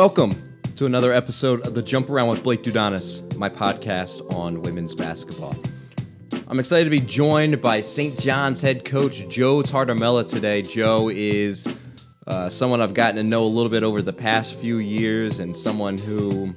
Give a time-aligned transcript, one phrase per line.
[0.00, 0.32] Welcome
[0.76, 5.54] to another episode of the Jump Around with Blake Dudonis, my podcast on women's basketball.
[6.48, 8.18] I'm excited to be joined by St.
[8.18, 10.62] John's head coach Joe Tartamella today.
[10.62, 11.66] Joe is
[12.26, 15.54] uh, someone I've gotten to know a little bit over the past few years and
[15.54, 16.54] someone who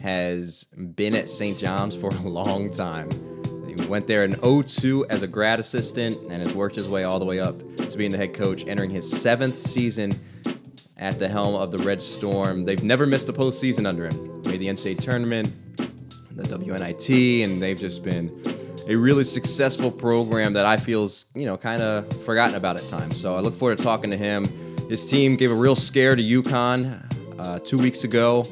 [0.00, 1.58] has been at St.
[1.58, 3.10] John's for a long time.
[3.66, 7.18] He went there in 02 as a grad assistant and has worked his way all
[7.18, 10.18] the way up to being the head coach, entering his seventh season
[11.00, 12.64] at the helm of the Red Storm.
[12.64, 14.42] They've never missed a postseason under him.
[14.42, 15.76] Made the NCAA tournament,
[16.36, 18.42] the WNIT, and they've just been
[18.86, 23.20] a really successful program that I feel's you know kind of forgotten about at times.
[23.20, 24.44] So I look forward to talking to him.
[24.88, 28.44] His team gave a real scare to UConn uh, two weeks ago.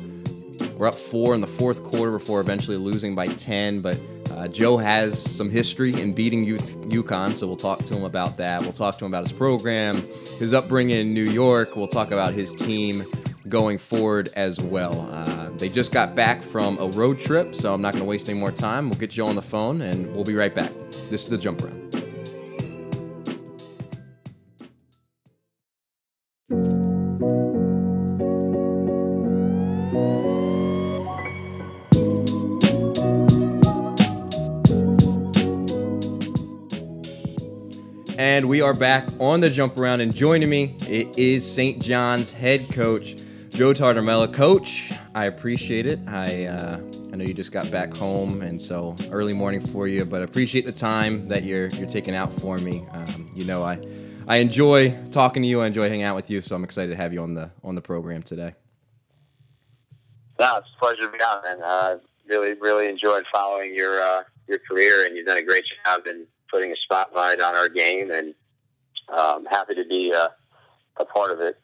[0.76, 3.98] We're up four in the fourth quarter before eventually losing by 10, but
[4.38, 8.36] uh, Joe has some history in beating U- UConn, so we'll talk to him about
[8.36, 8.62] that.
[8.62, 9.96] We'll talk to him about his program,
[10.38, 11.74] his upbringing in New York.
[11.74, 13.02] We'll talk about his team
[13.48, 15.08] going forward as well.
[15.12, 18.28] Uh, they just got back from a road trip, so I'm not going to waste
[18.28, 18.90] any more time.
[18.90, 20.72] We'll get Joe on the phone, and we'll be right back.
[21.10, 21.97] This is the Jump Around.
[38.58, 41.80] We are back on the jump around, and joining me it is St.
[41.80, 44.34] John's head coach Joe Tartamella.
[44.34, 46.00] Coach, I appreciate it.
[46.08, 46.80] I uh,
[47.12, 50.64] I know you just got back home, and so early morning for you, but appreciate
[50.64, 52.84] the time that you're you're taking out for me.
[52.90, 53.78] Um, you know, I
[54.26, 55.60] I enjoy talking to you.
[55.60, 57.76] I enjoy hanging out with you, so I'm excited to have you on the on
[57.76, 58.56] the program today.
[60.40, 64.24] No, it's a pleasure to be on, and uh, really really enjoyed following your uh,
[64.48, 68.10] your career, and you've done a great job in putting a spotlight on our game,
[68.10, 68.34] and
[69.16, 70.28] um, happy to be uh,
[70.98, 71.58] a part of it.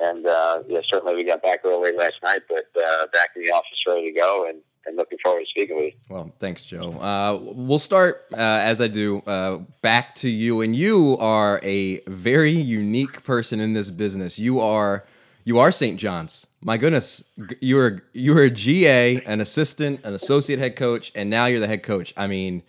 [0.00, 3.50] And uh, yeah, certainly we got back early last night, but uh, back in the
[3.50, 5.92] office ready to go, and, and looking forward to speaking with you.
[6.10, 6.92] Well, thanks, Joe.
[6.92, 12.00] Uh, we'll start uh, as I do uh, back to you, and you are a
[12.06, 14.38] very unique person in this business.
[14.38, 15.06] You are
[15.44, 15.98] you are St.
[15.98, 16.46] John's.
[16.60, 17.24] My goodness,
[17.60, 21.60] you are you are a GA, an assistant, an associate head coach, and now you're
[21.60, 22.12] the head coach.
[22.18, 22.62] I mean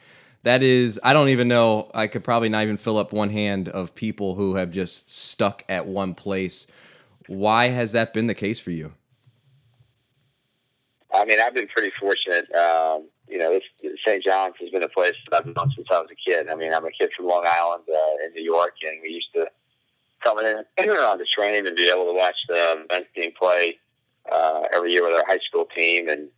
[0.48, 3.68] that is i don't even know i could probably not even fill up one hand
[3.70, 6.68] of people who have just stuck at one place.
[7.28, 8.94] Why has that been the case for you?
[11.14, 12.54] I mean i've been pretty fortunate.
[12.56, 13.60] Um, you know
[14.06, 16.50] st john's has been a place that i've known since i was a kid.
[16.50, 19.34] I mean i'm a kid from long island uh, in new york and we used
[19.36, 19.48] to
[20.24, 23.78] come in on the train and be able to watch the men's team play
[24.32, 26.10] uh, every year with our high school team.
[26.10, 26.30] And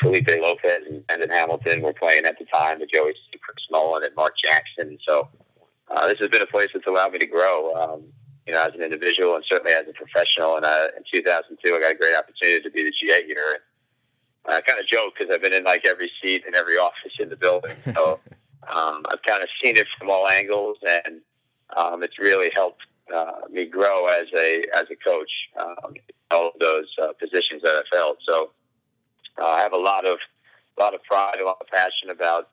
[0.00, 4.14] Felipe Lopez and Zendon Hamilton were playing at the time, but Joey Chris Mullin and
[4.14, 4.98] Mark Jackson.
[5.06, 5.28] So
[5.90, 8.04] uh, this has been a place that's allowed me to grow, um,
[8.46, 10.56] you know, as an individual and certainly as a professional.
[10.56, 13.58] And uh, in 2002, I got a great opportunity to be the GA here.
[14.46, 17.12] And I kind of joke because I've been in like every seat in every office
[17.18, 17.76] in the building.
[17.94, 18.20] So
[18.74, 21.20] um, I've kind of seen it from all angles, and
[21.76, 22.82] um, it's really helped
[23.14, 25.30] uh, me grow as a as a coach.
[25.60, 25.94] Um,
[26.30, 28.18] all of those uh, positions that I felt.
[28.26, 28.50] So
[29.40, 30.18] uh, I have a lot of
[30.78, 32.50] a lot of pride, a lot of passion about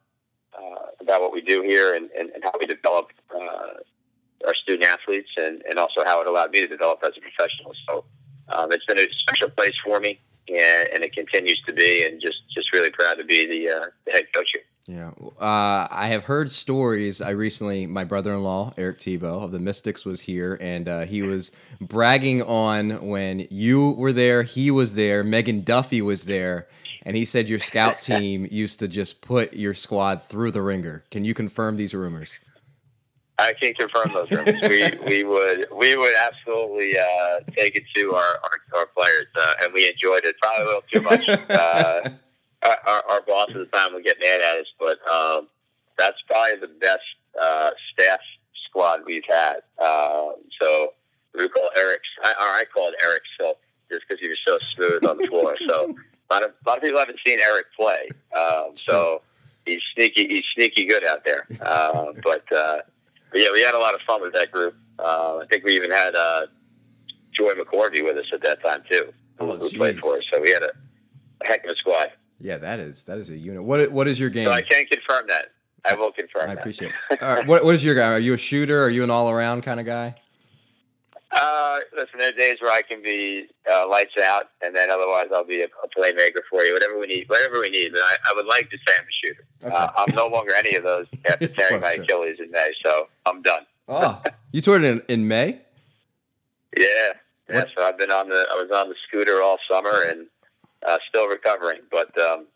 [0.58, 4.86] uh, about what we do here and, and, and how we develop uh, our student
[4.86, 7.74] athletes, and, and also how it allowed me to develop as a professional.
[7.88, 8.06] So
[8.50, 12.06] um, it's been a special place for me, and, and, it continues to be.
[12.06, 14.64] And just just really proud to be the, uh, the head coach here.
[14.88, 17.20] Yeah, uh, I have heard stories.
[17.20, 21.52] I recently, my brother-in-law Eric Thibault of the Mystics was here, and uh, he was
[21.82, 24.44] bragging on when you were there.
[24.44, 25.24] He was there.
[25.24, 26.68] Megan Duffy was there,
[27.02, 31.04] and he said your scout team used to just put your squad through the ringer.
[31.10, 32.40] Can you confirm these rumors?
[33.40, 34.62] I can confirm those rumors.
[34.62, 39.54] we we would we would absolutely uh, take it to our our, our players, uh,
[39.64, 42.22] and we enjoyed it probably a little too much.
[42.66, 45.48] Our, our boss at the time would get mad at us, but um,
[45.98, 47.04] that's probably the best
[47.40, 48.20] uh, staff
[48.68, 49.58] squad we've had.
[49.78, 50.30] Uh,
[50.60, 50.94] so
[51.38, 53.60] we call Eric's, I, or I call it Eric's Silk
[53.92, 55.56] just because he was so smooth on the floor.
[55.68, 55.96] So
[56.30, 58.10] a lot of a lot of people haven't seen Eric play.
[58.36, 59.22] Um, so
[59.66, 61.48] he's sneaky, he's sneaky good out there.
[61.62, 62.80] Uh, but, uh,
[63.32, 64.76] but yeah, we had a lot of fun with that group.
[64.98, 66.48] Uh, I think we even had uh,
[67.32, 70.24] Joy McCorvey with us at that time too, oh, who, who played for us.
[70.34, 70.72] So we had a,
[71.42, 72.12] a heck of a squad.
[72.40, 73.64] Yeah, that is that is a unit.
[73.64, 74.46] What what is your game?
[74.46, 75.52] So I can't confirm that.
[75.86, 76.50] I will confirm.
[76.50, 77.22] I appreciate it.
[77.22, 78.12] All right, what what is your guy?
[78.12, 78.84] Are you a shooter?
[78.84, 80.16] Are you an all around kind of guy?
[81.32, 85.28] Uh, listen, there are days where I can be uh, lights out, and then otherwise
[85.34, 86.74] I'll be a, a, playmaker for you.
[86.74, 87.92] Whatever we need, whatever we need.
[87.92, 89.46] But I, I would like to say I'm a shooter.
[89.66, 89.76] Okay.
[89.76, 92.04] Uh, I'm no longer any of those after tearing well, my sure.
[92.04, 93.66] Achilles in May, so I'm done.
[93.90, 94.22] oh,
[94.52, 95.60] you tore it in, in May?
[96.78, 97.14] Yeah,
[97.50, 100.28] Yeah, so I've been on the I was on the scooter all summer and
[100.88, 102.48] uh, still recovering, but um,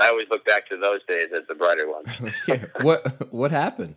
[0.00, 2.08] I always look back to those days as the brighter ones.
[2.48, 2.64] yeah.
[2.82, 3.96] What what happened?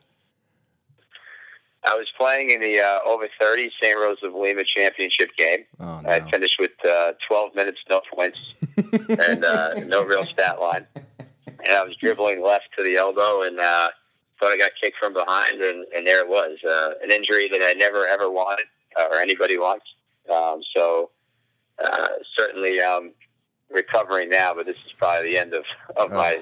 [1.87, 3.97] I was playing in the uh, over 30 St.
[3.97, 5.59] Rose of Lima championship game.
[5.79, 6.09] Oh, no.
[6.09, 10.85] I finished with uh, 12 minutes, no points, and uh, no real stat line.
[11.47, 13.89] And I was dribbling left to the elbow and uh,
[14.39, 16.57] thought I got kicked from behind, and, and there it was.
[16.67, 18.65] Uh, an injury that I never, ever wanted
[18.99, 19.85] uh, or anybody wants.
[20.33, 21.11] Um, so
[21.83, 23.13] uh, certainly um,
[23.69, 25.63] recovering now, but this is probably the end of,
[25.97, 26.15] of Oh.
[26.15, 26.41] my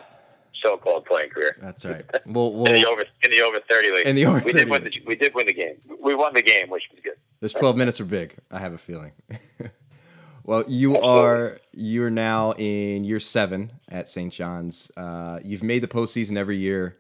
[0.63, 1.55] so-called playing career.
[1.61, 2.03] That's right.
[2.25, 4.07] Well, In the over in the over 30 league.
[4.07, 5.75] in the over we did win the we did win the game.
[6.01, 7.13] We won the game, which was good.
[7.41, 8.35] those 12 minutes are big.
[8.51, 9.11] I have a feeling.
[10.43, 11.19] well, you Absolutely.
[11.19, 14.31] are you're now in year seven at St.
[14.33, 14.91] John's.
[14.97, 16.97] Uh, you've made the postseason every year.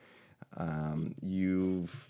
[0.55, 2.07] Um, you've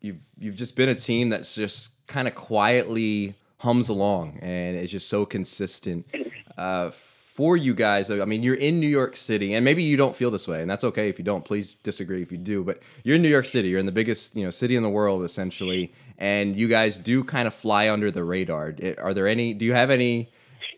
[0.00, 4.92] you've you've just been a team that's just kind of quietly hums along and it's
[4.92, 6.06] just so consistent.
[6.58, 6.90] Uh,
[7.36, 10.30] for you guys, I mean, you're in New York City, and maybe you don't feel
[10.30, 11.44] this way, and that's okay if you don't.
[11.44, 13.68] Please disagree if you do, but you're in New York City.
[13.68, 17.22] You're in the biggest, you know, city in the world, essentially, and you guys do
[17.22, 18.74] kind of fly under the radar.
[18.96, 19.52] Are there any?
[19.52, 20.30] Do you have any?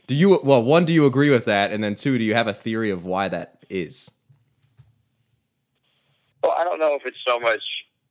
[0.09, 0.41] Do you?
[0.43, 2.91] Well, one, do you agree with that, and then two, do you have a theory
[2.91, 4.11] of why that is?
[6.43, 7.63] Well, I don't know if it's so much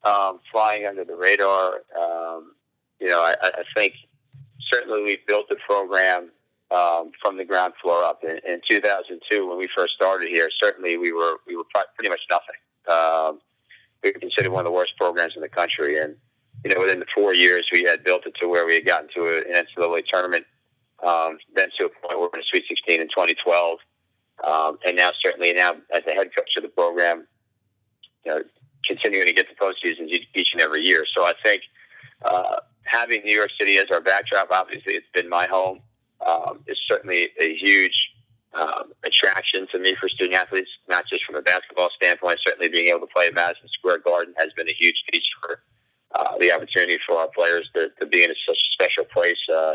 [0.06, 1.82] um, flying under the radar.
[2.02, 2.54] Um,
[3.02, 3.94] you know, I, I think
[4.72, 6.30] certainly we've built the program
[6.72, 8.24] um, from the ground floor up.
[8.24, 11.64] In, in 2002, when we first started here, certainly we were we were
[11.96, 12.56] pretty much nothing.
[12.90, 13.40] Um,
[14.04, 16.16] we were considered one of the worst programs in the country, and
[16.64, 19.10] you know, within the four years, we had built it to where we had gotten
[19.16, 20.46] to an NCAA tournament,
[21.06, 23.80] um, then to a point where we're in the Sweet 16 in 2012,
[24.46, 27.28] um, and now certainly now as the head coach of the program,
[28.25, 28.42] you know,
[28.86, 31.06] continuing to get to postseasons each and every year.
[31.16, 31.62] So I think
[32.25, 35.81] uh, having New York City as our backdrop, obviously it's been my home,
[36.25, 38.12] um, is certainly a huge
[38.54, 42.40] um, attraction to me for student athletes, not just from a basketball standpoint.
[42.46, 45.62] Certainly being able to play at Madison Square Garden has been a huge piece for
[46.16, 49.38] uh, the opportunity for our players to, to be in such a special place.
[49.54, 49.74] Uh,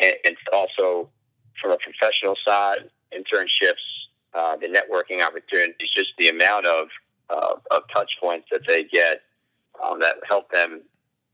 [0.00, 1.08] and, and also
[1.60, 3.72] from a professional side, internships,
[4.34, 6.88] uh, the networking opportunities, just the amount of
[7.30, 9.22] uh, of touch points that they get
[9.82, 10.82] um, that help them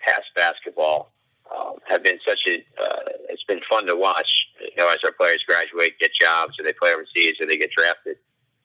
[0.00, 1.11] pass basketball
[1.54, 2.64] um, have been such a.
[2.80, 4.48] Uh, it's been fun to watch.
[4.60, 7.70] You know, as our players graduate, get jobs, or they play overseas, or they get
[7.76, 8.16] drafted.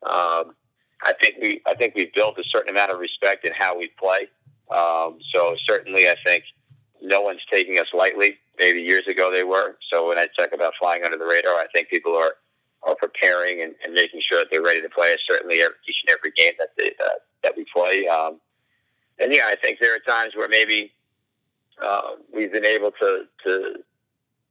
[0.03, 0.55] Um,
[1.03, 1.61] I think we.
[1.67, 4.27] I think we've built a certain amount of respect in how we play.
[4.75, 6.43] Um, so certainly, I think
[7.01, 8.37] no one's taking us lightly.
[8.59, 9.77] Maybe years ago they were.
[9.91, 12.33] So when I talk about flying under the radar, I think people are
[12.83, 15.15] are preparing and, and making sure that they're ready to play.
[15.29, 17.09] Certainly, every, each and every game that they, uh,
[17.43, 18.07] that we play.
[18.07, 18.39] Um,
[19.19, 20.91] and yeah, I think there are times where maybe
[21.83, 23.75] uh, we've been able to to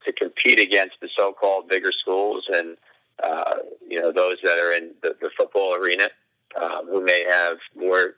[0.05, 2.77] to compete against the so-called bigger schools and
[3.23, 3.57] uh,
[3.89, 6.09] you know those that are in the, the football arena
[6.61, 8.15] um, who may have more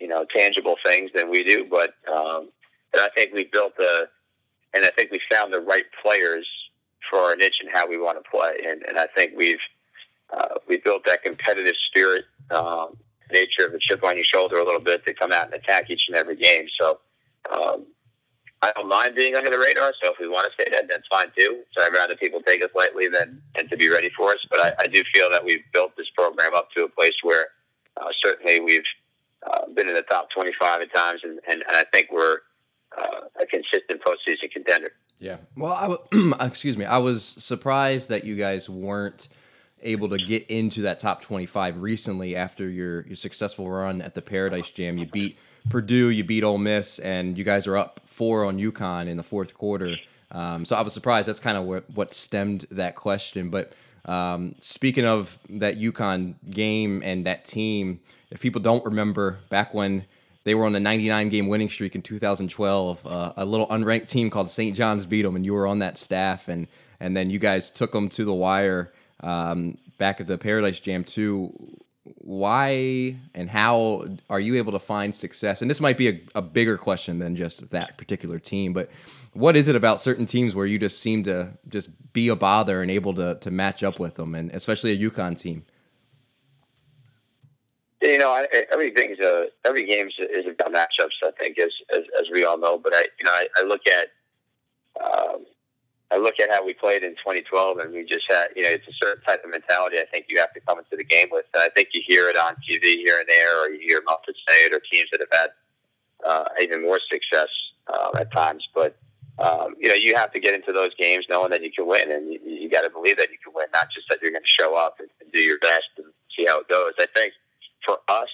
[0.00, 1.66] you know tangible things than we do.
[1.70, 2.50] But um,
[2.92, 4.04] and I think we built a
[4.74, 6.46] and I think we found the right players
[7.08, 8.54] for our niche and how we want to play.
[8.66, 9.60] And, and I think we've
[10.32, 12.96] uh, we built that competitive spirit, um,
[13.32, 15.90] nature of the chip on your shoulder a little bit to come out and attack
[15.90, 16.66] each and every game.
[16.80, 17.00] So
[17.52, 17.86] um,
[18.62, 19.92] I don't mind being under the radar.
[20.02, 21.62] So if we want to stay that, that's fine too.
[21.76, 24.38] So I'd rather people take us lightly than and to be ready for us.
[24.50, 27.46] But I, I do feel that we've built this program up to a place where
[27.96, 28.84] uh, certainly we've
[29.50, 32.38] uh, been in the top 25 at times, and, and, and I think we're
[32.98, 34.92] uh, a consistent postseason contender.
[35.18, 35.36] Yeah.
[35.56, 36.84] Well, I w- excuse me.
[36.84, 39.28] I was surprised that you guys weren't
[39.82, 44.22] able to get into that top 25 recently after your your successful run at the
[44.22, 44.98] Paradise Jam.
[44.98, 45.38] You beat
[45.68, 49.22] Purdue, you beat Ole Miss, and you guys are up four on UConn in the
[49.22, 49.96] fourth quarter.
[50.32, 51.28] Um, so I was surprised.
[51.28, 53.50] That's kind of what, what stemmed that question.
[53.50, 53.72] But
[54.04, 58.00] um, speaking of that UConn game and that team,
[58.30, 60.06] if people don't remember, back when
[60.44, 63.06] they were on the 99 game winning streak in 2012.
[63.06, 64.76] Uh, a little unranked team called St.
[64.76, 66.66] John's beat them, and you were on that staff, and
[66.98, 71.04] and then you guys took them to the wire um, back at the Paradise Jam
[71.04, 71.52] too.
[72.04, 75.60] Why and how are you able to find success?
[75.60, 78.90] And this might be a, a bigger question than just that particular team, but
[79.32, 82.82] what is it about certain teams where you just seem to just be a bother
[82.82, 85.64] and able to to match up with them, and especially a UConn team?
[88.02, 91.20] You know, I, everything's a every game is about matchups.
[91.24, 92.78] I think, as as, as we all know.
[92.78, 94.08] But I, you know, I, I look at
[95.04, 95.44] um,
[96.12, 98.86] I look at how we played in 2012, and we just had, you know, it's
[98.88, 99.98] a certain type of mentality.
[99.98, 101.44] I think you have to come into the game with.
[101.54, 104.34] And I think you hear it on TV here and there, or you hear Muffet
[104.48, 105.50] say it, or teams that have had
[106.26, 107.48] uh, even more success
[107.86, 108.66] uh, at times.
[108.74, 108.96] But
[109.38, 112.10] um, you know, you have to get into those games knowing that you can win,
[112.10, 114.42] and you, you got to believe that you can win, not just that you're going
[114.42, 116.92] to show up and, and do your best and see how it goes.
[116.98, 117.32] I think
[117.86, 118.28] for us,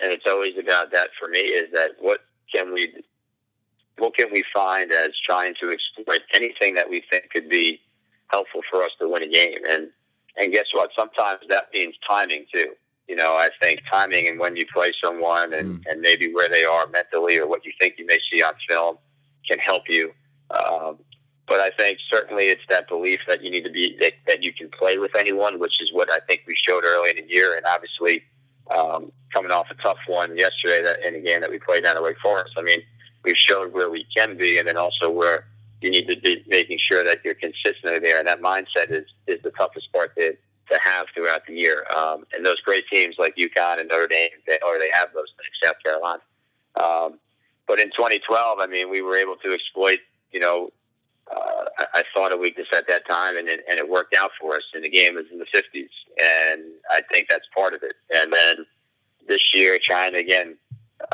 [0.00, 2.20] and it's always about that for me, is that what
[2.54, 2.94] can we,
[3.98, 5.70] what can we find as trying to
[6.04, 7.80] exploit anything that we think could be
[8.28, 9.88] helpful for us to win a game, and
[10.36, 10.90] and guess what?
[10.98, 12.72] Sometimes that means timing too.
[13.08, 15.90] You know, I think timing and when you play someone and, mm.
[15.90, 18.96] and maybe where they are mentally or what you think you may see on film
[19.48, 20.12] can help you.
[20.50, 20.96] Um,
[21.46, 24.52] but I think certainly it's that belief that you need to be that, that you
[24.52, 27.56] can play with anyone, which is what I think we showed early in the year,
[27.56, 28.22] and obviously
[28.74, 31.96] um, coming off a tough one yesterday that in a game that we played down
[31.96, 32.54] at Wake Forest.
[32.56, 32.80] I mean,
[33.24, 35.44] we've showed where we can be, and then also where
[35.84, 39.40] you need to be making sure that you're consistently there, and that mindset is is
[39.42, 40.34] the toughest part to
[40.70, 41.84] to have throughout the year.
[41.94, 45.50] Um, and those great teams like UConn and Notre Dame, they, they have those things,
[45.62, 46.22] South Carolina.
[46.82, 47.18] Um,
[47.68, 49.98] but in 2012, I mean, we were able to exploit,
[50.32, 50.70] you know,
[51.30, 54.30] uh, I, I thought a weakness at that time, and it, and it worked out
[54.40, 54.62] for us.
[54.74, 55.88] And the game was in the 50s,
[56.22, 57.94] and I think that's part of it.
[58.14, 58.66] And then
[59.28, 60.56] this year, trying to again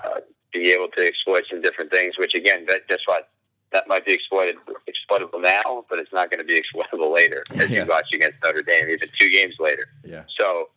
[0.04, 0.20] uh,
[0.52, 3.28] be able to exploit some different things, which again, that, that's what
[3.72, 7.70] that might be exploited exploitable now, but it's not going to be exploitable later as
[7.70, 7.82] yeah.
[7.82, 9.86] you watch against Notre Dame, even two games later.
[10.04, 10.24] Yeah.
[10.38, 10.68] So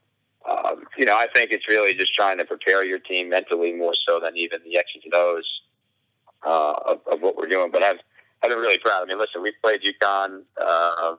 [0.50, 3.94] um, you know, I think it's really just trying to prepare your team mentally more
[4.08, 5.62] so than even the X's and O's
[6.46, 7.72] uh, of, of, what we're doing.
[7.72, 8.00] But I've,
[8.44, 9.04] I've been really proud.
[9.04, 11.18] I mean, listen, we played UConn, um,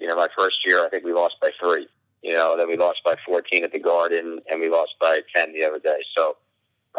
[0.00, 1.88] you know, my first year, I think we lost by three.
[2.22, 5.52] You know, then we lost by 14 at the Garden, and we lost by 10
[5.52, 5.98] the other day.
[6.16, 6.36] So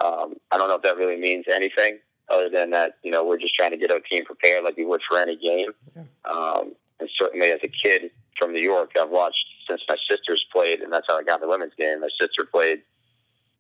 [0.03, 3.37] um, I don't know if that really means anything other than that, you know, we're
[3.37, 5.71] just trying to get our team prepared like we would for any game.
[5.95, 6.03] Yeah.
[6.25, 10.81] Um, and certainly as a kid from New York, I've watched since my sisters played,
[10.81, 12.01] and that's how I got the women's game.
[12.01, 12.81] My sister played,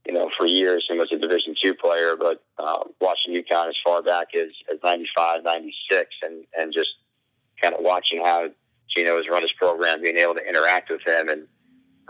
[0.05, 3.75] you know, for years and was a Division two player, but um, watching UConn as
[3.83, 6.89] far back as, as 95, 96, and, and just
[7.61, 8.49] kind of watching how
[8.95, 11.29] Gino has run his program, being able to interact with him.
[11.29, 11.47] And,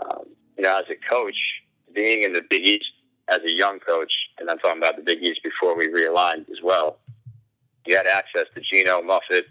[0.00, 1.62] um, you know, as a coach,
[1.92, 2.92] being in the Big East
[3.28, 6.62] as a young coach, and I'm talking about the Big East before we realigned as
[6.62, 6.98] well,
[7.86, 9.46] you had access to Gino, Muffet,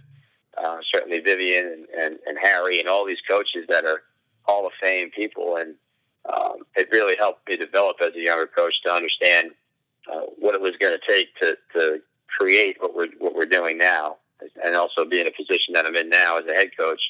[0.58, 4.04] uh, certainly Vivian and, and, and Harry and all these coaches that are
[4.44, 5.76] Hall of Fame people, and
[6.26, 9.52] um, it really helped me develop as a younger coach to understand
[10.12, 13.78] uh, what it was going to take to, to create what we're what we're doing
[13.78, 14.18] now,
[14.64, 17.02] and also be in a position that I'm in now as a head coach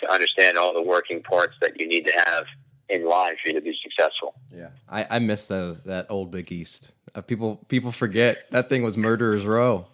[0.00, 2.44] to understand all the working parts that you need to have
[2.88, 4.34] in line for you to be successful.
[4.54, 6.92] Yeah, I, I miss the that old Big East.
[7.14, 9.86] Uh, people people forget that thing was murderers row.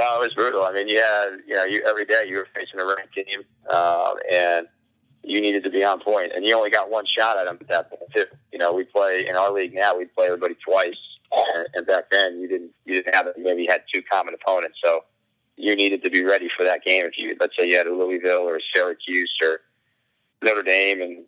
[0.00, 0.62] Oh, it was brutal.
[0.62, 4.14] I mean, yeah, you know, you, every day you were facing a ranked team, uh,
[4.30, 4.68] and
[5.24, 6.06] you needed to be on point.
[6.06, 8.24] point, and you only got one shot at them at that point too.
[8.52, 9.96] You know, we play in our league now.
[9.96, 10.96] We play everybody twice,
[11.32, 13.34] and, and back then you didn't you didn't have it.
[13.38, 15.04] Maybe you had two common opponents, so
[15.56, 17.04] you needed to be ready for that game.
[17.04, 19.60] If you let's say you had a Louisville or a Syracuse or
[20.42, 21.24] Notre Dame, and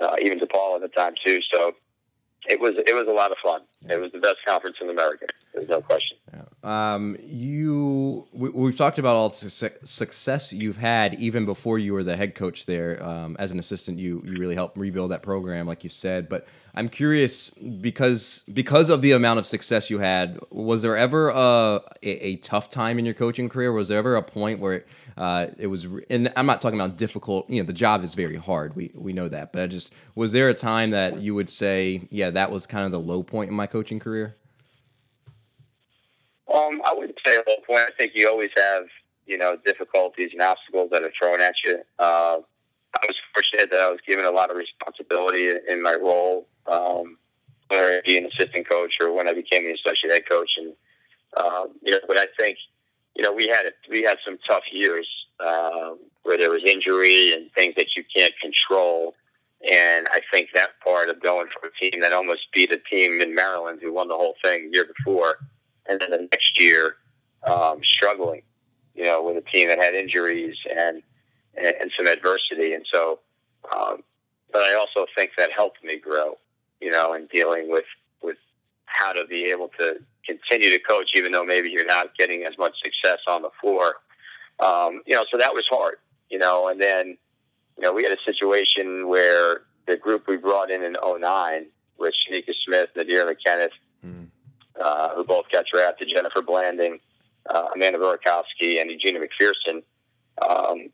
[0.00, 1.40] uh, even DePaul at the time too.
[1.52, 1.74] So
[2.48, 3.62] it was it was a lot of fun.
[3.88, 5.26] It was the best conference in America.
[5.54, 6.18] There's no question.
[6.62, 11.94] Um, you we, have talked about all the su- success you've had even before you
[11.94, 13.02] were the head coach there.
[13.02, 16.28] Um, as an assistant, you you really helped rebuild that program, like you said.
[16.28, 21.30] But I'm curious because because of the amount of success you had, was there ever
[21.30, 23.72] a, a, a tough time in your coaching career?
[23.72, 24.84] Was there ever a point where
[25.16, 25.86] uh, it was?
[26.10, 27.48] And I'm not talking about difficult.
[27.48, 28.76] You know, the job is very hard.
[28.76, 29.52] We we know that.
[29.52, 32.84] But I just was there a time that you would say, yeah, that was kind
[32.84, 34.34] of the low point in my coaching career?
[36.52, 37.80] Um, I wouldn't say a low point.
[37.80, 38.84] I think you always have
[39.26, 41.78] you know difficulties and obstacles that are thrown at you.
[41.98, 42.38] Uh,
[43.00, 47.16] I was fortunate that I was given a lot of responsibility in, my role, um,
[47.68, 50.58] whether it be an assistant coach or when I became the associate head coach.
[50.58, 50.74] And
[51.36, 52.58] um, you know, but I think
[53.14, 55.06] you know we had we had some tough years
[55.38, 59.14] um, where there was injury and things that you can't control.
[59.62, 63.20] And I think that part of going from a team that almost beat a team
[63.20, 65.38] in Maryland who won the whole thing the year before,
[65.88, 66.96] and then the next year
[67.46, 68.42] um, struggling,
[68.94, 71.02] you know, with a team that had injuries and
[71.56, 72.72] and, and some adversity.
[72.72, 73.20] And so,
[73.76, 74.02] um,
[74.52, 76.38] but I also think that helped me grow,
[76.80, 77.84] you know, in dealing with,
[78.22, 78.38] with
[78.86, 82.56] how to be able to continue to coach, even though maybe you're not getting as
[82.56, 83.96] much success on the floor.
[84.60, 85.96] Um, you know, so that was hard,
[86.30, 87.18] you know, and then,
[87.80, 91.66] you know, we had a situation where the group we brought in in 09
[91.98, 93.70] with Shenneika Smith, Nadir McKenith,
[94.04, 94.26] mm.
[94.78, 97.00] uh, who both got drafted, Jennifer Blanding,
[97.48, 99.82] uh, Amanda Burakovsky, and Eugeneia McPherson.
[100.46, 100.90] Um,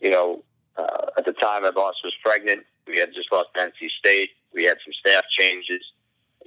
[0.00, 0.42] you know,
[0.78, 2.64] uh, at the time my boss was pregnant.
[2.86, 4.30] We had just lost NC State.
[4.54, 5.82] We had some staff changes,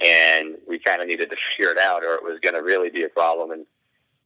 [0.03, 2.89] and we kind of needed to figure it out, or it was going to really
[2.89, 3.51] be a problem.
[3.51, 3.67] And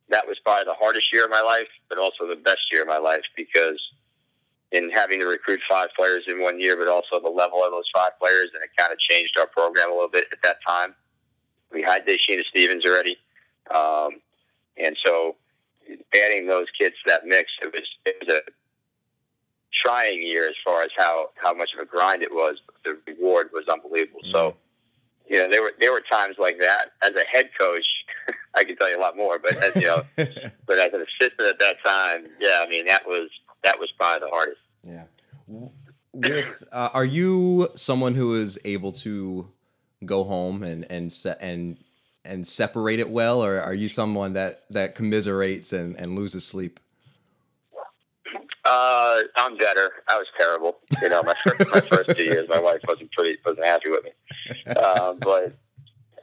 [0.07, 2.87] that was probably the hardest year of my life, but also the best year of
[2.87, 3.77] my life because
[4.71, 7.89] in having to recruit five players in one year, but also the level of those
[7.93, 10.93] five players, and it kind of changed our program a little bit at that time.
[11.71, 13.17] We had Da'Shena Stevens already,
[13.73, 14.21] um,
[14.77, 15.35] and so
[16.15, 18.41] adding those kids to that mix, it was it was a
[19.71, 22.61] trying year as far as how how much of a grind it was.
[22.65, 24.21] But the reward was unbelievable.
[24.21, 24.33] Mm-hmm.
[24.33, 24.55] So,
[25.27, 26.91] you know, there were there were times like that.
[27.03, 27.87] As a head coach,
[28.55, 29.39] I can tell you a lot more.
[29.39, 33.07] But as you know, but as an assistant at that time, yeah, I mean that
[33.07, 33.29] was
[33.63, 34.61] that was probably the hardest.
[34.83, 35.03] Yeah.
[35.47, 39.49] With uh, are you someone who is able to
[40.05, 41.77] go home and and se- and
[42.25, 46.79] and separate it well, or are you someone that that commiserates and and loses sleep?
[48.65, 49.89] Uh, I'm better.
[50.07, 50.77] I was terrible.
[51.01, 54.03] You know, my first, my first two years, my wife wasn't pretty wasn't happy with
[54.03, 54.11] me.
[54.67, 55.57] Uh, but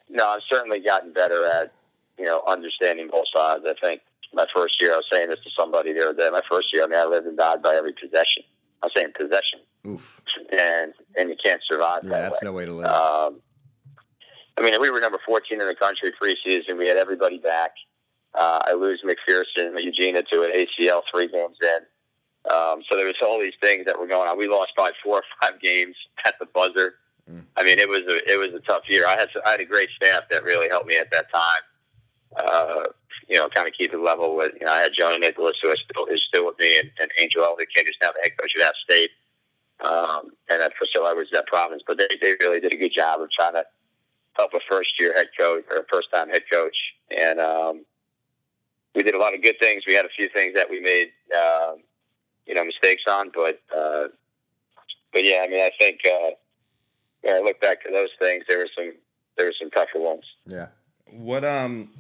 [0.08, 1.72] no, I've certainly gotten better at
[2.18, 3.64] you know understanding both sides.
[3.66, 4.02] I think
[4.32, 6.28] my first year, I was saying this to somebody the other day.
[6.30, 8.42] My first year, I mean, I lived and died by every possession.
[8.82, 10.20] I was saying possession, Oof.
[10.52, 12.00] and and you can't survive.
[12.02, 12.46] Yeah, that that's way.
[12.46, 12.86] no way to live.
[12.86, 13.40] Um,
[14.58, 16.78] I mean, we were number 14 in the country preseason.
[16.78, 17.72] We had everybody back.
[18.34, 22.52] Uh, I lose McPherson, Eugeneia to an ACL three games in.
[22.52, 24.38] Um, so there was all these things that were going on.
[24.38, 26.94] We lost by four or five games at the buzzer.
[27.30, 27.42] Mm.
[27.56, 29.06] I mean, it was a it was a tough year.
[29.06, 31.62] I had I had a great staff that really helped me at that time.
[32.36, 32.84] Uh,
[33.28, 34.52] you know, kind of keep it level with.
[34.60, 37.10] You know, I had Johnny Nicholas, who is still is still with me, and, and
[37.18, 39.10] Angel Elderkin, who's now the head coach of App State,
[39.84, 41.82] um, and at Priscilla Edwards, that province.
[41.86, 43.64] But they they really did a good job of trying to
[44.34, 46.76] help a first year head coach or a first time head coach,
[47.10, 47.84] and um,
[48.94, 49.82] we did a lot of good things.
[49.86, 51.12] We had a few things that we made.
[51.34, 51.78] Um,
[52.46, 53.30] you know mistakes on.
[53.34, 54.08] But uh,
[55.12, 56.30] but yeah, I mean, I think uh,
[57.22, 58.92] when I look back to those things, there were some
[59.36, 60.24] there were some tougher ones.
[60.46, 60.68] Yeah.
[61.10, 61.90] What um,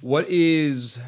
[0.00, 0.98] what is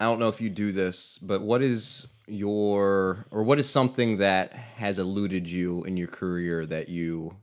[0.00, 4.18] I don't know if you do this, but what is your or what is something
[4.18, 7.36] that has eluded you in your career that you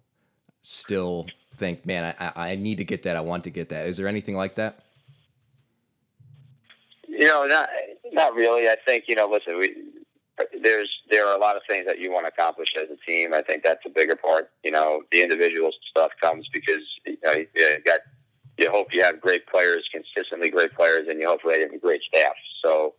[0.61, 3.15] still think, man, I, I need to get that.
[3.15, 3.87] I want to get that.
[3.87, 4.83] Is there anything like that?
[7.07, 7.69] You know, not
[8.11, 8.67] not really.
[8.67, 9.27] I think you know.
[9.27, 9.75] Listen, we
[10.61, 13.33] there's there are a lot of things that you want to accomplish as a team.
[13.33, 14.51] I think that's a bigger part.
[14.63, 17.47] You know, the individual stuff comes because you know you
[17.85, 17.99] got
[18.59, 22.01] you hope you have great players, consistently great players, and you hopefully have a great
[22.03, 22.33] staff.
[22.63, 22.95] So,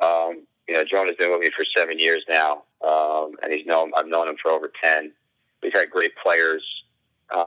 [0.00, 3.92] um, you know, Jonah's been with me for seven years now, um, and he's known
[3.96, 5.12] I've known him for over ten.
[5.62, 6.64] We've had great players,
[7.30, 7.44] uh,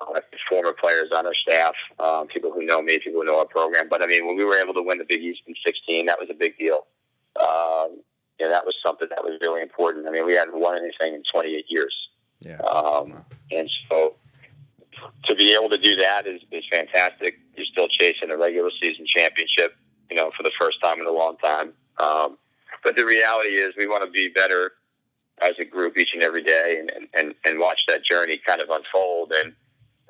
[0.50, 3.88] former players on our staff, um, people who know me, people who know our program.
[3.90, 6.20] But I mean, when we were able to win the Big East in '16, that
[6.20, 6.86] was a big deal.
[7.42, 8.02] Um,
[8.40, 10.08] you know, that was something that was really important.
[10.08, 11.96] I mean, we hadn't won anything in 28 years.
[12.42, 12.58] Yeah.
[12.58, 14.16] Um, and so
[15.24, 17.40] to be able to do that is, is fantastic.
[17.58, 19.76] You're still chasing a regular season championship,
[20.10, 21.74] you know, for the first time in a long time.
[22.00, 22.38] Um,
[22.84, 24.74] but the reality is we want to be better
[25.42, 28.70] as a group each and every day and, and, and watch that journey kind of
[28.70, 29.54] unfold and,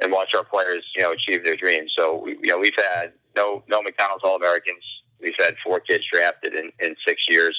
[0.01, 1.93] and watch our players, you know, achieve their dreams.
[1.97, 4.83] So, we, you know, we've had no, no McDonald's All-Americans.
[5.21, 7.57] We've had four kids drafted in, in six years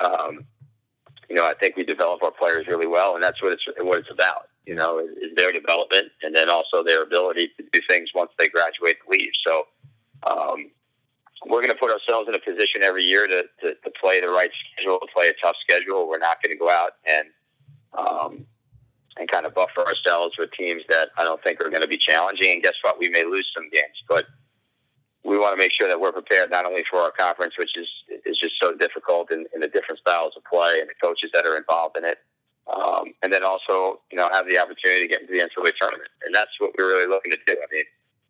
[0.00, 0.46] um,
[1.28, 4.00] you know, I think we develop our players really well, and that's what it's what
[4.00, 4.48] it's about.
[4.66, 8.48] You know, is their development, and then also their ability to do things once they
[8.48, 9.32] graduate and leave.
[9.46, 9.66] So,
[10.30, 10.70] um,
[11.46, 14.28] we're going to put ourselves in a position every year to, to, to play the
[14.28, 16.08] right schedule, to play a tough schedule.
[16.08, 17.28] We're not going to go out and
[17.96, 18.46] um,
[19.16, 21.96] and kind of buffer ourselves with teams that I don't think are going to be
[21.96, 22.52] challenging.
[22.52, 22.98] And guess what?
[22.98, 24.26] We may lose some games, but
[25.24, 27.88] we want to make sure that we're prepared not only for our conference, which is
[28.24, 31.46] is just so difficult in, in the different styles of play and the coaches that
[31.46, 32.18] are involved in it,
[32.66, 36.10] um, and then also you know have the opportunity to get into the NCAA tournament,
[36.24, 37.52] and that's what we're really looking to do.
[37.52, 37.84] I mean,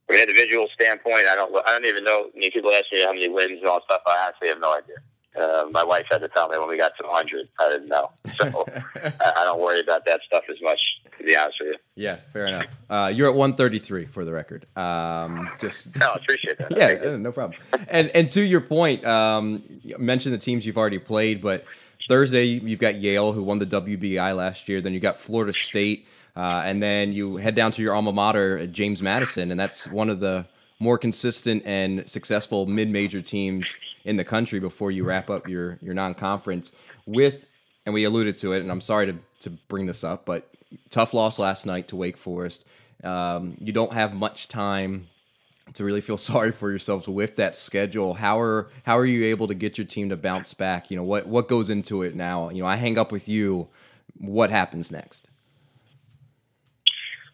[0.07, 2.31] from an individual standpoint, I don't I don't even know.
[2.35, 4.03] I mean, people ask me how many wins and all stuff.
[4.07, 4.97] I actually have no idea.
[5.39, 7.49] Uh, my wife had to tell me when we got to 100.
[7.61, 8.11] I didn't know.
[8.41, 8.65] So
[8.97, 10.81] I, I don't worry about that stuff as much,
[11.19, 11.77] to be honest with you.
[11.95, 12.67] Yeah, fair enough.
[12.89, 14.67] Uh, you're at 133 for the record.
[14.77, 16.77] Um, just no, appreciate that.
[16.77, 17.61] yeah, no problem.
[17.89, 21.65] and and to your point, um, you mentioned the teams you've already played, but
[22.11, 24.81] Thursday you've got Yale who won the WBI last year.
[24.81, 28.67] Then you got Florida State, uh, and then you head down to your alma mater,
[28.67, 30.45] James Madison, and that's one of the
[30.81, 35.95] more consistent and successful mid-major teams in the country before you wrap up your your
[35.95, 36.73] non-conference
[37.07, 37.47] with
[37.87, 40.49] and we alluded to it and i'm sorry to, to bring this up but
[40.91, 42.65] tough loss last night to wake forest
[43.05, 45.07] um, you don't have much time
[45.75, 49.47] to really feel sorry for yourselves with that schedule how are how are you able
[49.47, 52.49] to get your team to bounce back you know what what goes into it now
[52.51, 53.69] you know i hang up with you
[54.19, 55.29] what happens next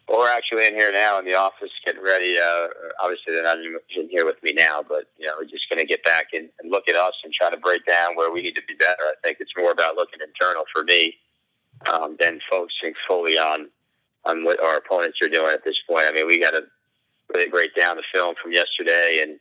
[0.07, 2.37] Well, we're actually in here now in the office getting ready.
[2.37, 2.67] Uh,
[3.01, 5.85] obviously, they're not in here with me now, but you know, we're just going to
[5.85, 8.55] get back and, and look at us and try to break down where we need
[8.55, 9.01] to be better.
[9.01, 11.15] I think it's more about looking internal for me
[11.91, 13.69] um, than focusing fully on
[14.25, 16.05] on what our opponents are doing at this point.
[16.07, 16.63] I mean, we got to
[17.33, 19.39] really break down the film from yesterday and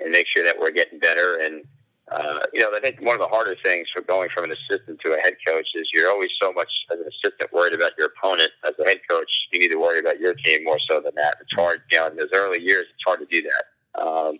[0.00, 1.64] and make sure that we're getting better and
[2.12, 5.00] uh, you know, I think one of the harder things for going from an assistant
[5.04, 8.08] to a head coach is you're always so much as an assistant worried about your
[8.08, 8.50] opponent.
[8.64, 11.36] As a head coach, you need to worry about your team more so than that.
[11.40, 14.02] It's hard, you know, in those early years, it's hard to do that.
[14.02, 14.38] Um,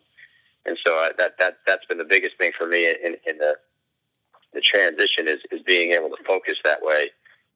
[0.67, 3.57] and so uh, that that that's been the biggest thing for me in, in the
[4.53, 7.11] the transition is, is being able to focus that way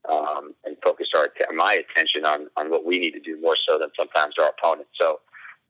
[0.08, 3.78] um, and focus our my attention on on what we need to do more so
[3.78, 4.90] than sometimes our opponents.
[5.00, 5.20] So,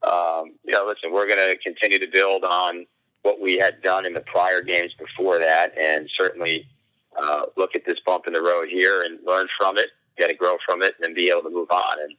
[0.03, 2.85] um, you know, listen, we're going to continue to build on
[3.23, 6.65] what we had done in the prior games before that, and certainly
[7.17, 9.87] uh, look at this bump in the road here and learn from it,
[10.17, 12.01] get to grow from it, and be able to move on.
[12.01, 12.13] And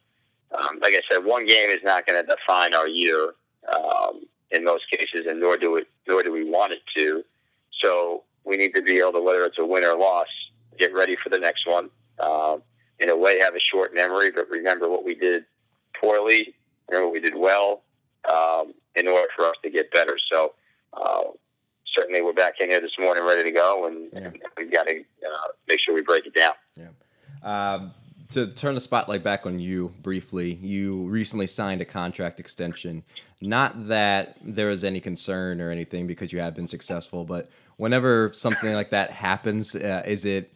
[0.58, 3.34] um, like I said, one game is not going to define our year
[3.74, 7.24] um, in most cases, and nor do it, nor do we want it to.
[7.80, 10.26] So we need to be able to, whether it's a win or loss,
[10.78, 11.90] get ready for the next one.
[12.18, 12.62] Um,
[12.98, 15.44] in a way, have a short memory, but remember what we did
[15.98, 16.54] poorly,
[16.88, 17.82] remember what we did well,
[18.30, 20.18] um, in order for us to get better.
[20.30, 20.52] So
[20.92, 21.22] uh,
[21.94, 24.30] certainly we're back in here this morning ready to go, and, yeah.
[24.58, 26.52] we've got to uh, make sure we break it down.
[26.76, 26.88] Yeah.
[27.42, 27.92] Um,
[28.30, 33.02] to turn the spotlight back on you briefly, you recently signed a contract extension.
[33.40, 38.30] Not that there is any concern or anything because you have been successful, but whenever
[38.32, 40.52] something like that happens, uh, is it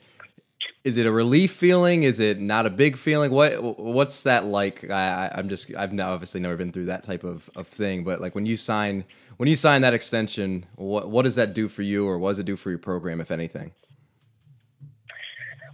[0.84, 2.02] is it a relief feeling?
[2.02, 3.30] Is it not a big feeling?
[3.30, 4.88] What what's that like?
[4.90, 8.34] I, I'm just I've obviously never been through that type of, of thing, but like
[8.34, 9.04] when you sign
[9.38, 12.38] when you sign that extension, what what does that do for you, or what does
[12.38, 13.72] it do for your program, if anything?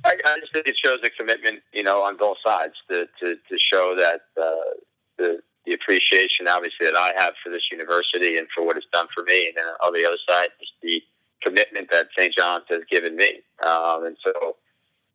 [0.04, 3.34] I, I just think it shows a commitment, you know, on both sides to to,
[3.34, 4.76] to show that uh,
[5.18, 9.06] the the appreciation, obviously, that I have for this university and for what it's done
[9.12, 11.02] for me, and then on the other side, just the
[11.42, 12.34] commitment that St.
[12.36, 14.56] John's has given me, um, and so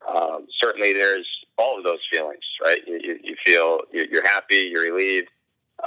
[0.07, 2.79] um, certainly there's all of those feelings, right?
[2.85, 5.29] You, you, you feel you're happy, you're relieved,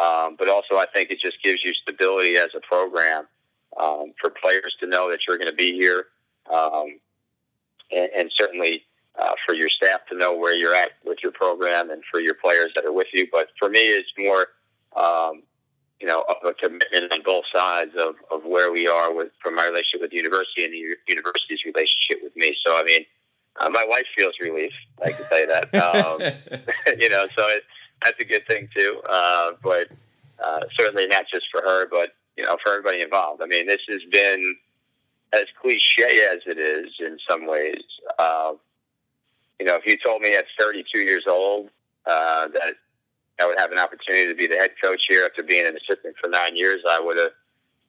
[0.02, 3.26] um, but also I think it just gives you stability as a program
[3.80, 6.06] um, for players to know that you're going to be here,
[6.52, 6.98] um,
[7.92, 8.84] and, and certainly
[9.18, 12.34] uh, for your staff to know where you're at with your program, and for your
[12.34, 13.26] players that are with you.
[13.30, 14.46] But for me, it's more.
[14.96, 15.42] Um,
[16.00, 19.66] you know, a commitment on both sides of, of where we are with from my
[19.66, 22.54] relationship with the university and the university's relationship with me.
[22.64, 23.04] So, I mean,
[23.60, 24.72] uh, my wife feels relief.
[25.04, 25.74] I can tell you that.
[25.74, 26.20] Um,
[27.00, 27.62] you know, so it,
[28.02, 29.00] that's a good thing too.
[29.08, 29.88] Uh, but
[30.42, 33.42] uh, certainly not just for her, but you know, for everybody involved.
[33.42, 34.56] I mean, this has been
[35.32, 37.82] as cliche as it is in some ways.
[38.18, 38.52] Uh,
[39.58, 41.68] you know, if you told me at 32 years old
[42.06, 42.74] uh, that
[43.40, 46.14] I would have an opportunity to be the head coach here after being an assistant
[46.22, 47.32] for nine years, I would have,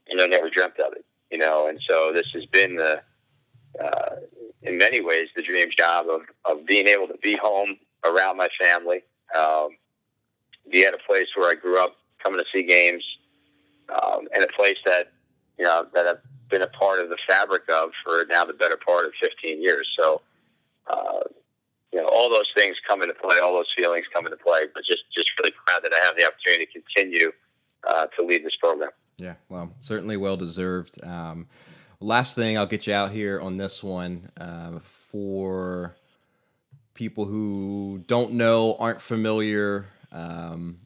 [0.08, 1.06] you know, never dreamt of it.
[1.32, 3.02] You know, and so this has been the,
[3.80, 4.16] uh,
[4.70, 8.48] in many ways, the dream job of, of being able to be home around my
[8.60, 9.02] family,
[9.38, 9.70] um,
[10.72, 13.04] be at a place where I grew up, coming to see games,
[13.90, 15.12] um, and a place that
[15.58, 18.78] you know that I've been a part of the fabric of for now the better
[18.78, 19.88] part of 15 years.
[20.00, 20.22] So,
[20.88, 21.22] uh,
[21.92, 24.62] you know, all those things come into play, all those feelings come into play.
[24.74, 27.32] But just just really proud that I have the opportunity to continue
[27.88, 28.92] uh, to lead this program.
[29.18, 31.04] Yeah, well, certainly well deserved.
[31.04, 31.48] Um,
[32.02, 35.96] last thing, I'll get you out here on this one uh, for
[36.94, 40.78] people who don't know, aren't familiar um,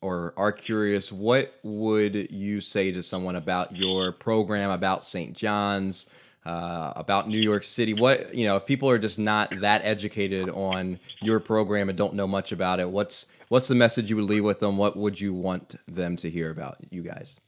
[0.00, 5.34] or are curious, what would you say to someone about your program, about St.
[5.34, 6.06] John's,
[6.44, 7.94] uh, about New York City?
[7.94, 12.14] What you know, if people are just not that educated on your program and don't
[12.14, 14.76] know much about it, what's what's the message you would leave with them?
[14.76, 17.40] What would you want them to hear about you guys?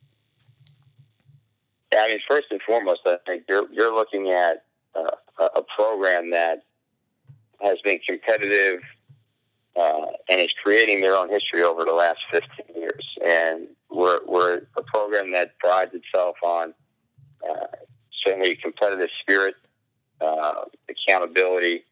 [1.95, 6.65] I mean, first and foremost, I think you're you're looking at uh, a program that
[7.61, 8.81] has been competitive
[9.77, 13.19] uh, and is creating their own history over the last 15 years.
[13.25, 16.75] And we're, we're a program that prides itself on
[17.49, 17.67] uh,
[18.25, 19.55] certainly competitive spirit,
[20.21, 21.85] uh, accountability,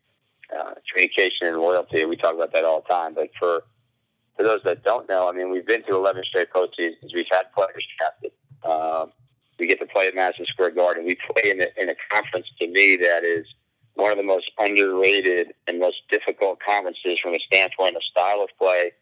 [0.56, 2.04] uh, communication, and loyalty.
[2.04, 3.14] We talk about that all the time.
[3.14, 3.62] But for
[4.36, 7.14] for those that don't know, I mean, we've been to 11 straight postseasons.
[7.14, 8.32] We've had players drafted.
[8.64, 9.12] Um,
[9.58, 11.04] we get to play at Madison Square Garden.
[11.04, 13.46] We play in a, in a conference to me that is–
[13.96, 18.48] one of the most underrated and most difficult conferences from a standpoint of style of
[18.58, 18.92] play.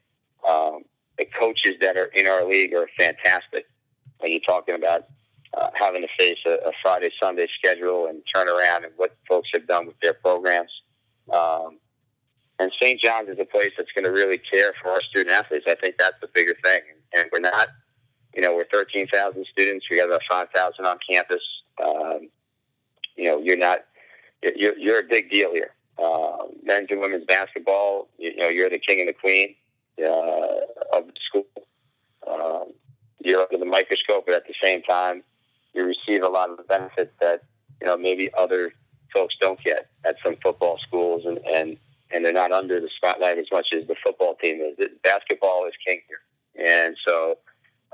[0.49, 0.85] Um,
[1.19, 3.67] the coaches that are in our league are fantastic.
[4.19, 5.07] When you're talking about
[5.57, 9.49] uh, having to face a, a Friday Sunday schedule and turn around and what folks
[9.53, 10.71] have done with their programs.
[11.33, 11.79] Um,
[12.61, 13.01] and St.
[13.01, 15.65] John's is a place that's going to really care for our student athletes.
[15.69, 16.81] I think that's the bigger thing.
[17.17, 17.67] And we're not,
[18.35, 19.87] you know, we're 13,000 students.
[19.91, 21.43] We have about 5,000 on campus.
[21.85, 22.29] Um,
[23.17, 23.85] you know, you're not,
[24.57, 25.71] you're, you're a big deal here.
[26.03, 29.55] Uh, men's and women's basketball, you, you know, you're the king and the queen
[30.01, 31.47] uh, of the school.
[32.27, 32.73] Um,
[33.25, 35.23] you're under the microscope, but at the same time,
[35.73, 37.43] you receive a lot of the benefits that
[37.81, 38.73] you know maybe other
[39.13, 41.77] folks don't get at some football schools, and and
[42.11, 44.89] and they're not under the spotlight as much as the football team is.
[45.03, 47.39] Basketball is king here, and so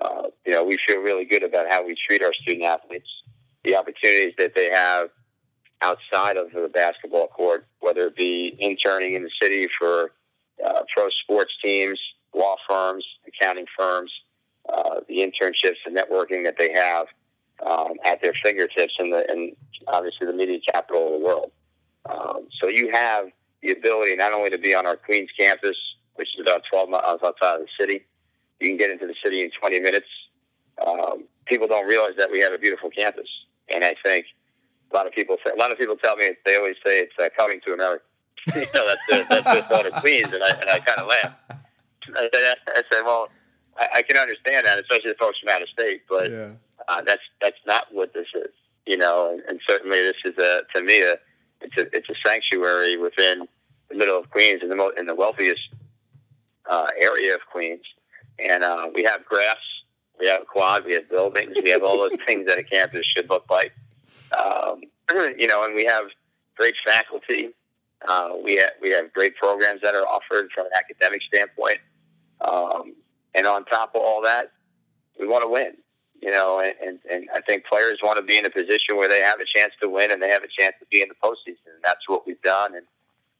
[0.01, 3.09] uh, you know we feel really good about how we treat our student athletes,
[3.65, 5.11] the opportunities that they have
[5.83, 10.13] outside of the basketball court, whether it be interning in the city for
[10.65, 11.99] uh, pro sports teams,
[12.35, 14.13] law firms, accounting firms,
[14.69, 17.07] uh, the internships and networking that they have
[17.67, 19.55] um, at their fingertips in the and
[19.89, 21.51] obviously the media capital of the world.
[22.09, 23.27] Um, so you have
[23.63, 25.77] the ability not only to be on our Queens campus,
[26.15, 28.05] which is about 12 miles outside of the city.
[28.61, 30.07] You can get into the city in 20 minutes.
[30.87, 33.29] Um, people don't realize that we have a beautiful campus,
[33.69, 34.27] and I think
[34.93, 37.15] a lot of people say, a lot of people tell me they always say it's
[37.19, 38.05] uh, coming to America.
[38.55, 41.09] you know, that's the, that's the thought of Queens, and I and I kind of
[41.09, 41.35] laugh.
[42.17, 43.29] I said, I said, well,
[43.79, 46.51] I, I can understand that, especially the folks from out of state, but yeah.
[46.89, 48.53] uh, that's that's not what this is,
[48.87, 49.31] you know.
[49.33, 51.17] And, and certainly, this is a to me a
[51.61, 53.47] it's a it's a sanctuary within
[53.91, 55.61] the middle of Queens, in the mo- in the wealthiest
[56.69, 57.85] uh, area of Queens,
[58.49, 59.57] and uh, we have grass,
[60.19, 63.29] we have quad, we have buildings, we have all those things that a campus should
[63.29, 63.73] look like,
[64.39, 64.83] um,
[65.39, 66.05] you know, and we have
[66.57, 67.51] great faculty.
[68.09, 71.79] Uh, we have we have great programs that are offered from an academic standpoint.
[72.41, 72.95] Um,
[73.35, 74.53] and on top of all that,
[75.19, 75.75] we want to win.
[76.23, 79.09] You know, and, and, and I think players want to be in a position where
[79.09, 81.15] they have a chance to win and they have a chance to be in the
[81.15, 81.73] postseason.
[81.75, 82.75] And that's what we've done.
[82.77, 82.87] And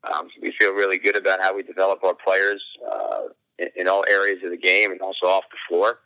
[0.05, 3.25] um, we feel really good about how we develop our players uh,
[3.77, 6.01] in, all areas of the game and also off the floor.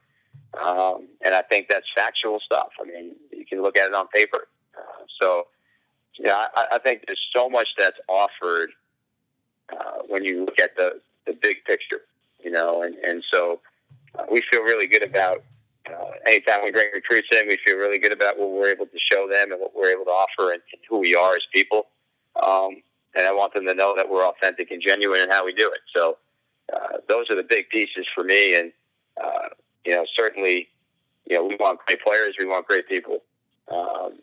[0.61, 2.69] Um, and I think that's factual stuff.
[2.81, 4.49] I mean, you can look at it on paper.
[4.77, 5.47] Uh, so,
[6.19, 8.71] yeah, I, I think there's so much that's offered
[9.73, 12.03] uh, when you look at the, the big picture,
[12.43, 13.61] you know, and, and so
[14.19, 15.43] uh, we feel really good about
[15.91, 18.99] uh, anytime we bring recruits in, we feel really good about what we're able to
[18.99, 21.87] show them and what we're able to offer and, and who we are as people.
[22.43, 22.83] Um,
[23.17, 25.71] and I want them to know that we're authentic and genuine in how we do
[25.71, 25.81] it.
[25.95, 26.19] So
[26.73, 28.59] uh, those are the big pieces for me.
[28.59, 28.73] And
[29.23, 29.49] uh,
[29.85, 30.69] you know, certainly,
[31.29, 33.23] you know, we want great players, we want great people.
[33.71, 34.15] Um,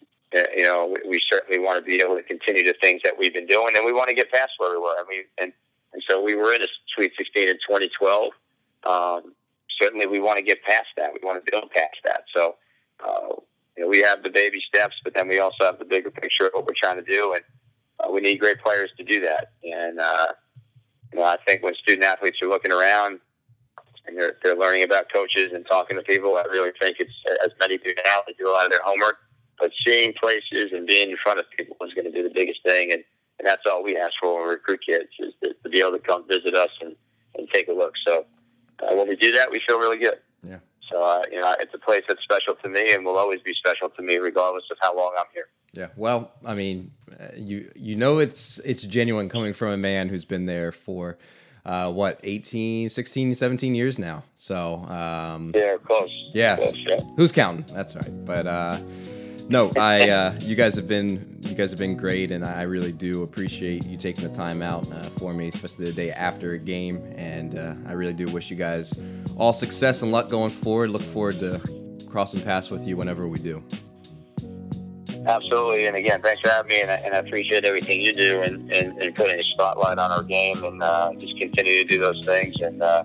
[0.56, 3.34] you know, we, we certainly want to be able to continue the things that we've
[3.34, 4.96] been doing, and we want to get past where we were.
[4.98, 5.52] I mean, and
[5.94, 8.32] and so we were in a Sweet 16 in 2012.
[8.86, 9.34] Um,
[9.80, 11.12] certainly we want to get past that.
[11.14, 12.24] We want to build past that.
[12.34, 12.56] So,
[13.06, 13.36] uh,
[13.76, 16.46] you know, we have the baby steps, but then we also have the bigger picture
[16.46, 17.44] of what we're trying to do, and
[18.00, 19.52] uh, we need great players to do that.
[19.64, 20.28] And uh,
[21.14, 23.20] you know, I think when student athletes are looking around
[24.08, 27.52] and they're they're learning about coaches and talking to people, I really think it's as
[27.60, 28.22] many do now.
[28.28, 29.18] They do a lot of their homework,
[29.60, 32.64] but seeing places and being in front of people is going to be the biggest
[32.66, 32.92] thing.
[32.92, 33.04] And
[33.40, 35.94] and that's all we ask for when we recruit kids is to, to be able
[35.94, 36.96] to come visit us and,
[37.36, 37.94] and take a look.
[38.06, 38.26] So
[38.84, 40.20] uh, when we do that, we feel really good.
[40.44, 40.60] Yeah.
[40.92, 43.54] So uh, you know, it's a place that's special to me and will always be
[43.54, 45.48] special to me, regardless of how long I'm here.
[45.74, 45.88] Yeah.
[45.96, 50.26] Well, I mean, uh, you you know it's it's genuine coming from a man who's
[50.26, 51.18] been there for
[51.66, 56.56] uh, what 18 16 17 years now so um, yeah close yeah.
[56.56, 57.00] Close, yeah.
[57.16, 58.80] who's counting that's right but uh,
[59.52, 62.94] no, I uh, you guys have been you guys have been great, and I really
[62.94, 66.58] do appreciate you taking the time out uh, for me, especially the day after a
[66.58, 67.04] game.
[67.18, 68.98] And uh, I really do wish you guys
[69.36, 70.92] all success and luck going forward.
[70.92, 71.60] Look forward to
[72.10, 73.62] crossing paths with you whenever we do.
[75.28, 78.42] Absolutely, and again, thanks for having me, and I, and I appreciate everything you do
[78.42, 82.00] and, and, and, putting a spotlight on our game, and uh, just continue to do
[82.00, 83.04] those things, and uh,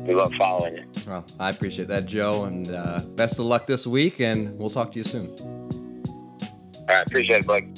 [0.00, 0.84] we love following you.
[1.06, 4.92] Well, I appreciate that, Joe, and uh, best of luck this week, and we'll talk
[4.92, 5.28] to you soon.
[5.38, 7.68] All right, appreciate it, Blake.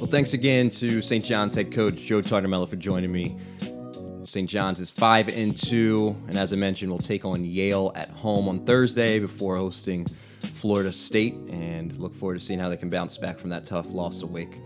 [0.00, 1.24] Well, thanks again to St.
[1.24, 3.36] John's head coach Joe Tartamella for joining me.
[4.24, 4.48] St.
[4.48, 8.48] John's is five and two, and as I mentioned, we'll take on Yale at home
[8.48, 10.06] on Thursday before hosting
[10.62, 13.92] Florida State, and look forward to seeing how they can bounce back from that tough
[13.92, 14.60] loss to Wake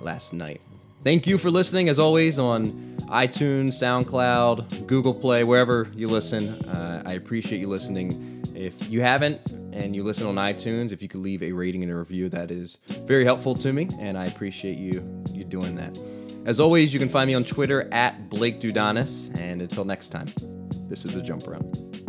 [0.00, 0.62] last night.
[1.04, 6.48] Thank you for listening, as always, on iTunes, SoundCloud, Google Play, wherever you listen.
[6.70, 8.42] Uh, I appreciate you listening.
[8.54, 11.92] If you haven't, and you listen on iTunes, if you could leave a rating and
[11.92, 15.98] a review, that is very helpful to me, and I appreciate you you doing that.
[16.46, 20.28] As always, you can find me on Twitter at Blake Dudonis, and until next time,
[20.88, 22.05] this is the Jump Around.